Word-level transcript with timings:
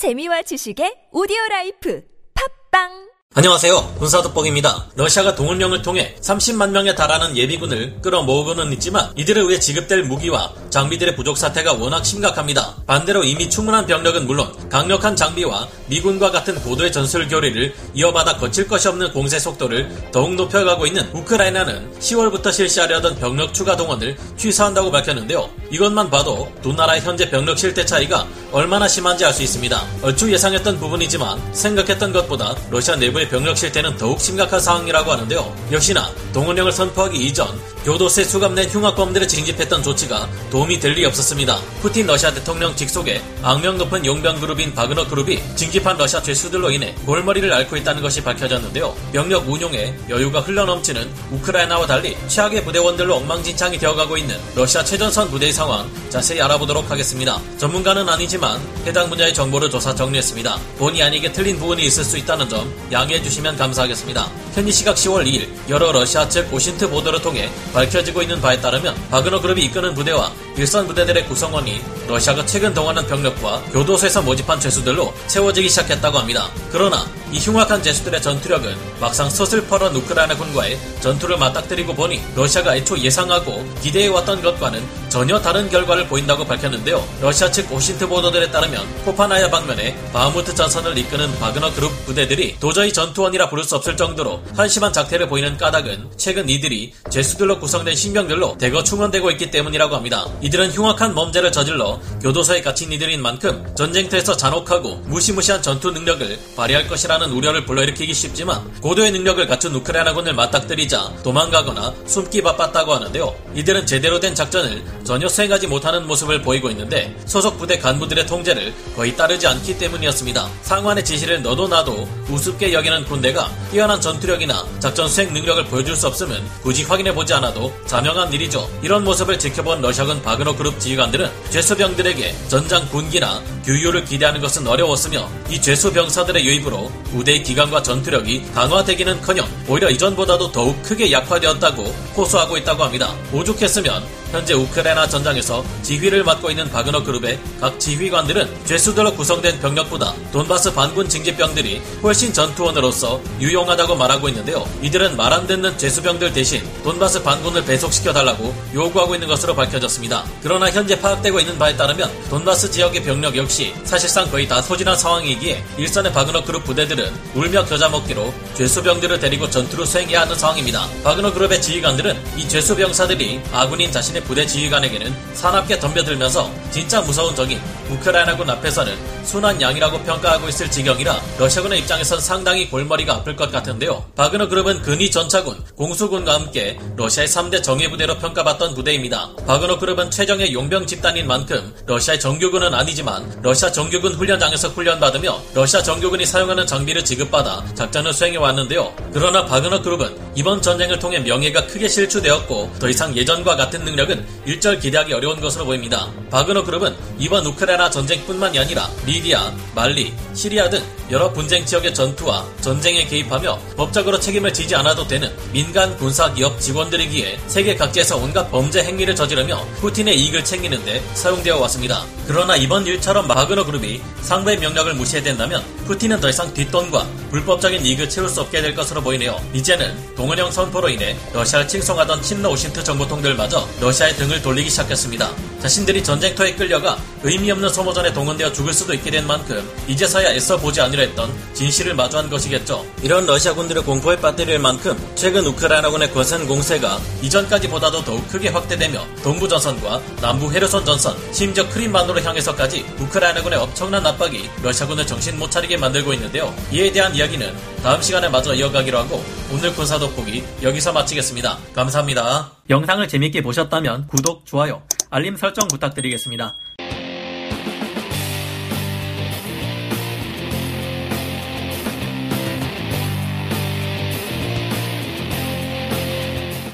재미와 0.00 0.40
지식의 0.48 1.12
오디오 1.12 1.36
life. 1.50 2.00
팟빵 2.32 3.09
안녕하세요. 3.40 3.94
군사도복입니다. 3.98 4.88
러시아가 4.96 5.34
동원령을 5.34 5.80
통해 5.80 6.14
30만 6.20 6.72
명에 6.72 6.94
달하는 6.94 7.34
예비군을 7.34 8.02
끌어모으고는 8.02 8.70
있지만 8.74 9.10
이들에 9.16 9.40
의해 9.40 9.58
지급될 9.58 10.02
무기와 10.02 10.52
장비들의 10.68 11.16
부족 11.16 11.38
사태가 11.38 11.72
워낙 11.72 12.04
심각합니다. 12.04 12.76
반대로 12.86 13.24
이미 13.24 13.48
충분한 13.48 13.86
병력은 13.86 14.26
물론 14.26 14.52
강력한 14.68 15.16
장비와 15.16 15.68
미군과 15.86 16.30
같은 16.30 16.54
고도의 16.60 16.92
전술 16.92 17.28
교리를 17.28 17.74
이어받아 17.94 18.36
거칠 18.36 18.68
것이 18.68 18.88
없는 18.88 19.10
공세 19.12 19.38
속도를 19.38 20.10
더욱 20.12 20.34
높여가고 20.34 20.86
있는 20.86 21.08
우크라이나는 21.14 21.98
10월부터 21.98 22.52
실시하려던 22.52 23.16
병력 23.16 23.54
추가 23.54 23.74
동원을 23.74 24.18
취소한다고 24.36 24.90
밝혔는데요. 24.90 25.48
이것만 25.70 26.10
봐도 26.10 26.52
두 26.60 26.74
나라의 26.74 27.00
현재 27.00 27.30
병력 27.30 27.58
실태 27.58 27.86
차이가 27.86 28.26
얼마나 28.52 28.86
심한지 28.86 29.24
알 29.24 29.32
수 29.32 29.42
있습니다. 29.42 29.80
얼추 30.02 30.30
예상했던 30.30 30.78
부분이지만 30.78 31.54
생각했던 31.54 32.12
것보다 32.12 32.54
러시아 32.68 32.96
내부의 32.96 33.29
병력 33.30 33.56
실태는 33.56 33.96
더욱 33.96 34.20
심각한 34.20 34.60
상황이라고 34.60 35.12
하는데요. 35.12 35.56
역시나 35.72 36.10
동원령을 36.32 36.72
선포하기 36.72 37.16
이전 37.26 37.46
교도소에 37.84 38.24
수감된 38.24 38.68
흉악범들을 38.68 39.26
징집했던 39.26 39.82
조치가 39.82 40.28
도움이 40.50 40.78
될 40.78 40.90
리 40.90 41.04
없었습니다. 41.06 41.56
푸틴 41.80 42.06
러시아 42.08 42.32
대통령 42.34 42.74
직속의 42.74 43.22
악명 43.42 43.78
높은 43.78 44.04
용병 44.04 44.40
그룹인 44.40 44.74
바그너 44.74 45.06
그룹이 45.06 45.40
징집한 45.54 45.96
러시아 45.96 46.20
죄수들로 46.20 46.70
인해 46.72 46.92
골머리를 47.06 47.50
앓고 47.52 47.76
있다는 47.76 48.02
것이 48.02 48.22
밝혀졌는데요. 48.24 48.94
병력 49.12 49.48
운용에 49.48 49.94
여유가 50.08 50.40
흘러넘치는 50.40 51.08
우크라이나와 51.30 51.86
달리 51.86 52.16
최악의 52.26 52.64
부대원들로 52.64 53.14
엉망진창이 53.14 53.78
되어가고 53.78 54.16
있는 54.16 54.36
러시아 54.56 54.82
최전선 54.84 55.30
부대의 55.30 55.52
상황 55.52 55.88
자세히 56.10 56.42
알아보도록 56.42 56.90
하겠습니다. 56.90 57.40
전문가는 57.56 58.06
아니지만 58.08 58.60
해당 58.84 59.08
분야의 59.08 59.32
정보를 59.32 59.70
조사 59.70 59.94
정리했습니다. 59.94 60.58
본의 60.78 61.04
아니게 61.04 61.30
틀린 61.32 61.56
부분이 61.58 61.84
있을 61.84 62.02
수 62.02 62.18
있다는 62.18 62.48
점 62.48 62.68
양해 62.90 63.09
해 63.14 63.22
주시면 63.22 63.56
감사하겠습니다. 63.56 64.28
현지 64.54 64.72
시각 64.72 64.96
10월 64.96 65.26
2일 65.26 65.48
여러 65.68 65.92
러시아 65.92 66.28
측 66.28 66.52
OSINT 66.52 66.90
보도를 66.90 67.20
통해 67.22 67.48
밝혀지고 67.72 68.22
있는 68.22 68.40
바에 68.40 68.60
따르면 68.60 68.94
바그너 69.10 69.40
그룹이 69.40 69.64
이끄는 69.66 69.94
부대와 69.94 70.32
일선 70.60 70.86
부대들의 70.86 71.24
구성원이 71.24 71.80
러시아가 72.06 72.44
최근 72.44 72.74
동원한 72.74 73.06
병력과 73.06 73.62
교도소에서 73.72 74.20
모집한 74.20 74.60
죄수들로 74.60 75.14
채워지기 75.26 75.70
시작했다고 75.70 76.18
합니다. 76.18 76.50
그러나 76.70 77.06
이 77.32 77.38
흉악한 77.38 77.82
죄수들의 77.82 78.20
전투력은 78.20 78.76
막상 79.00 79.30
서슬퍼런 79.30 79.96
우크라이나 79.96 80.36
군과의 80.36 80.78
전투를 81.00 81.38
맞닥뜨리고 81.38 81.94
보니 81.94 82.20
러시아가 82.34 82.76
애초 82.76 82.98
예상하고 82.98 83.64
기대해왔던 83.80 84.42
것과는 84.42 84.82
전혀 85.08 85.40
다른 85.40 85.70
결과를 85.70 86.08
보인다고 86.08 86.44
밝혔는데요. 86.44 87.06
러시아 87.22 87.50
측 87.50 87.72
OSINT 87.72 88.06
보도들에 88.08 88.50
따르면 88.50 88.86
포파스나야 89.04 89.48
방면에 89.48 89.96
바흐무트 90.12 90.54
전선을 90.54 90.98
이끄는 90.98 91.38
바그너 91.38 91.72
그룹 91.72 91.90
부대들이 92.04 92.56
도저히 92.60 92.92
전투원이라 92.92 93.48
부를 93.48 93.64
수 93.64 93.76
없을 93.76 93.96
정도로 93.96 94.42
한심한 94.56 94.92
작태를 94.92 95.28
보이는 95.28 95.56
까닭은 95.56 96.10
최근 96.18 96.48
이들이 96.50 96.92
죄수들로 97.10 97.60
구성된 97.60 97.94
신병들로 97.94 98.58
대거 98.58 98.82
충원되고 98.82 99.30
있기 99.32 99.50
때문이라고 99.50 99.94
합니다. 99.94 100.26
이들은 100.42 100.70
흉악한 100.70 101.14
범죄를 101.14 101.52
저질러 101.52 102.00
교도소에 102.22 102.62
갇힌 102.62 102.92
이들인 102.92 103.22
만큼 103.22 103.64
전쟁터에서 103.76 104.36
잔혹하고 104.36 104.96
무시무시한 105.06 105.62
전투 105.62 105.90
능력을 105.90 106.38
발휘할 106.56 106.88
것이라는 106.88 107.30
우려를 107.30 107.64
불러일으키기 107.64 108.12
쉽지만 108.12 108.70
고도의 108.80 109.12
능력을 109.12 109.46
갖춘 109.46 109.74
우크라이나군을 109.76 110.34
맞닥뜨리자 110.34 111.12
도망가거나 111.22 111.94
숨기 112.06 112.42
바빴다고 112.42 112.94
하는데요. 112.94 113.34
이들은 113.54 113.86
제대로 113.86 114.20
된 114.20 114.34
작전을 114.34 114.82
전혀 115.04 115.28
수행하지 115.28 115.66
못하는 115.66 116.06
모습을 116.06 116.42
보이고 116.42 116.70
있는데 116.70 117.16
소속 117.26 117.58
부대 117.58 117.78
간부들의 117.78 118.26
통제를 118.26 118.74
거의 118.96 119.16
따르지 119.16 119.46
않기 119.46 119.78
때문이었습니다. 119.78 120.48
상관의 120.62 121.04
지시를 121.04 121.42
너도 121.42 121.68
나도 121.68 122.08
우습게 122.28 122.72
여기는 122.72 123.04
군대가 123.04 123.50
뛰어난 123.70 124.00
전투력이나 124.00 124.64
작전 124.78 125.08
수행 125.08 125.32
능력을 125.32 125.64
보여줄 125.66 125.96
수 125.96 126.06
없으면 126.06 126.42
굳이 126.62 126.84
확인해 126.84 127.14
보지 127.14 127.32
않아도 127.34 127.72
자명한 127.86 128.32
일이죠. 128.32 128.68
이런 128.82 129.04
모습을 129.04 129.38
지켜본 129.38 129.80
러시아군 129.80 130.22
바그너 130.30 130.54
그룹 130.54 130.78
지휘관들은 130.78 131.28
죄수병들에게 131.50 132.34
전장 132.46 132.88
군기나 132.90 133.42
규율을 133.64 134.04
기대하는 134.04 134.40
것은 134.40 134.64
어려웠으며 134.64 135.28
이 135.50 135.60
죄수 135.60 135.92
병사들의 135.92 136.44
유입으로 136.44 136.88
우대의 137.14 137.42
기강과 137.42 137.82
전투력이 137.82 138.52
강화되기는커녕 138.54 139.48
오히려 139.66 139.90
이전보다도 139.90 140.52
더욱 140.52 140.80
크게 140.84 141.10
약화되었다고 141.10 141.82
호소하고 142.16 142.58
있다고 142.58 142.84
합니다. 142.84 143.12
오죽했으면 143.32 144.04
현재 144.30 144.54
우크라이나 144.54 145.08
전장에서 145.08 145.64
지휘를 145.82 146.22
맡고 146.24 146.50
있는 146.50 146.68
바그너 146.70 147.02
그룹의 147.02 147.38
각 147.60 147.80
지휘관들은 147.80 148.64
죄수들로 148.66 149.14
구성된 149.14 149.60
병력보다 149.60 150.14
돈바스 150.32 150.74
반군 150.74 151.08
징집병들이 151.08 151.80
훨씬 152.02 152.32
전투원으로서 152.32 153.20
유용하다고 153.40 153.96
말하고 153.96 154.28
있는데요. 154.28 154.66
이들은 154.82 155.16
말 155.16 155.30
안 155.30 155.46
듣는 155.46 155.78
죄수병들 155.78 156.32
대신 156.32 156.60
돈바스 156.82 157.22
반군을 157.22 157.64
배속시켜 157.64 158.12
달라고 158.12 158.52
요구하고 158.74 159.14
있는 159.14 159.28
것으로 159.28 159.54
밝혀졌습니다. 159.54 160.24
그러나 160.42 160.68
현재 160.70 161.00
파악되고 161.00 161.38
있는 161.38 161.56
바에 161.56 161.76
따르면 161.76 162.10
돈바스 162.30 162.72
지역의 162.72 163.04
병력 163.04 163.36
역시 163.36 163.72
사실상 163.84 164.28
거의 164.28 164.48
다 164.48 164.60
소진한 164.60 164.96
상황이기에 164.96 165.64
일선의 165.78 166.12
바그너 166.12 166.42
그룹 166.42 166.64
부대들은 166.64 167.12
울며 167.36 167.64
겨자 167.64 167.88
먹기로 167.90 168.34
죄수병들을 168.54 169.20
데리고 169.20 169.48
전투를 169.48 169.86
수행해야 169.86 170.22
하는 170.22 170.34
상황입니다. 170.34 170.88
바그너 171.04 171.32
그룹의 171.32 171.62
지휘관들은 171.62 172.20
이 172.36 172.48
죄수병사들이 172.48 173.40
아군인 173.52 173.92
자신의 173.92 174.19
부대 174.22 174.46
지휘관에게는 174.46 175.14
사납게 175.34 175.78
덤벼들면서 175.78 176.50
진짜 176.70 177.00
무서운 177.00 177.34
적인 177.34 177.60
우크라이나군 177.90 178.48
앞에서는 178.48 179.24
순한 179.24 179.60
양이라고 179.60 180.00
평가하고 180.02 180.48
있을 180.48 180.70
지경이라 180.70 181.20
러시아군의 181.38 181.80
입장에선 181.80 182.20
상당히 182.20 182.68
골머리가 182.70 183.16
아플 183.16 183.36
것 183.36 183.50
같은데요. 183.50 184.04
바그너 184.16 184.48
그룹은 184.48 184.82
근위 184.82 185.10
전차군, 185.10 185.62
공수군과 185.76 186.34
함께 186.34 186.78
러시아의 186.96 187.28
3대 187.28 187.62
정예부대로 187.62 188.18
평가받던 188.18 188.74
부대입니다. 188.74 189.30
바그너 189.46 189.78
그룹은 189.78 190.10
최정의 190.10 190.52
용병 190.52 190.86
집단인 190.86 191.26
만큼 191.26 191.74
러시아의 191.86 192.20
정규군은 192.20 192.74
아니지만 192.74 193.40
러시아 193.42 193.70
정규군 193.70 194.14
훈련장에서 194.14 194.68
훈련받으며 194.68 195.40
러시아 195.54 195.82
정규군이 195.82 196.24
사용하는 196.24 196.66
장비를 196.66 197.04
지급받아 197.04 197.64
작전을 197.74 198.12
수행해 198.12 198.36
왔는데요. 198.36 198.94
그러나 199.12 199.44
바그너 199.44 199.82
그룹은 199.82 200.29
이번 200.34 200.62
전쟁을 200.62 200.98
통해 200.98 201.18
명예가 201.18 201.66
크게 201.66 201.88
실추되었고 201.88 202.72
더 202.78 202.88
이상 202.88 203.16
예전과 203.16 203.56
같은 203.56 203.84
능력은 203.84 204.24
일절 204.46 204.78
기대하기 204.78 205.12
어려운 205.12 205.40
것으로 205.40 205.64
보입니다. 205.64 206.08
바그너 206.30 206.64
그룹은 206.64 206.94
이번 207.18 207.44
우크라이나 207.46 207.90
전쟁뿐만이 207.90 208.58
아니라 208.58 208.88
리디아, 209.06 209.52
말리, 209.74 210.14
시리아 210.34 210.70
등 210.70 210.80
여러 211.10 211.32
분쟁 211.32 211.66
지역의 211.66 211.92
전투와 211.92 212.46
전쟁에 212.60 213.04
개입하며 213.04 213.58
법적으로 213.76 214.20
책임을 214.20 214.52
지지 214.52 214.76
않아도 214.76 215.06
되는 215.06 215.30
민간 215.52 215.96
군사 215.96 216.32
기업 216.32 216.60
직원들이기에 216.60 217.40
세계 217.48 217.74
각지에서 217.74 218.16
온갖 218.16 218.48
범죄 218.50 218.84
행위를 218.84 219.16
저지르며 219.16 219.66
푸틴의 219.80 220.16
이익을 220.20 220.44
챙기는데 220.44 221.02
사용되어 221.14 221.58
왔습니다. 221.58 222.04
그러나 222.28 222.54
이번 222.54 222.86
일처럼 222.86 223.26
바그너 223.26 223.64
그룹이 223.64 224.00
상부의 224.22 224.58
명령을 224.58 224.94
무시해야 224.94 225.24
된다면 225.24 225.64
푸틴은 225.86 226.20
더 226.20 226.28
이상 226.28 226.54
뒷돈과 226.54 227.08
불법적인 227.32 227.84
이익을 227.84 228.08
채울 228.08 228.28
수 228.28 228.40
없게 228.42 228.62
될 228.62 228.76
것으로 228.76 229.02
보이네요. 229.02 229.40
이제는 229.52 230.14
동원령 230.20 230.50
선포로 230.50 230.90
인해 230.90 231.16
러시아를 231.32 231.66
칭송하던 231.66 232.20
친러 232.20 232.50
OSINT 232.50 232.84
정보통들마저 232.84 233.66
러시아의 233.80 234.16
등을 234.16 234.42
돌리기 234.42 234.68
시작했습니다. 234.68 235.49
자신들이 235.60 236.02
전쟁터에 236.02 236.54
끌려가 236.54 236.98
의미 237.22 237.50
없는 237.50 237.68
소모전에 237.68 238.12
동원되어 238.12 238.52
죽을 238.52 238.72
수도 238.72 238.94
있게 238.94 239.10
된 239.10 239.26
만큼 239.26 239.68
이제서야 239.86 240.30
애써 240.30 240.56
보지 240.56 240.80
않으려 240.80 241.02
했던 241.02 241.30
진실을 241.52 241.94
마주한 241.94 242.30
것이겠죠. 242.30 242.84
이런 243.02 243.26
러시아군들의 243.26 243.84
공포에 243.84 244.16
빠뜨릴 244.16 244.58
만큼 244.58 244.96
최근 245.14 245.44
우크라이나군의 245.46 246.12
거센 246.12 246.46
공세가 246.46 246.98
이전까지보다도 247.22 248.04
더욱 248.04 248.26
크게 248.28 248.48
확대되며 248.48 249.04
동부 249.22 249.48
전선과 249.48 250.00
남부 250.20 250.50
헤르손 250.50 250.84
전선, 250.84 251.16
심지어 251.32 251.68
크림반도를 251.68 252.24
향해서까지 252.24 252.84
우크라이나군의 252.98 253.58
엄청난 253.58 254.06
압박이 254.06 254.48
러시아군을 254.62 255.06
정신 255.06 255.38
못 255.38 255.50
차리게 255.50 255.76
만들고 255.76 256.14
있는데요. 256.14 256.54
이에 256.72 256.90
대한 256.90 257.14
이야기는 257.14 257.54
다음 257.82 258.00
시간에 258.00 258.28
마저 258.28 258.54
이어가기로 258.54 258.98
하고 258.98 259.22
오늘 259.52 259.74
군사 259.74 259.98
돋보기 259.98 260.42
여기서 260.62 260.92
마치겠습니다. 260.92 261.58
감사합니다. 261.74 262.52
영상을 262.68 263.06
재밌게 263.08 263.42
보셨다면 263.42 264.06
구독, 264.06 264.46
좋아요, 264.46 264.82
알림 265.10 265.36
설정 265.36 265.66
부탁드리겠습니다. 265.66 266.56